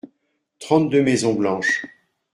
Trente-deux 0.57 1.03
maisons 1.03 1.35
blanches. 1.35 1.85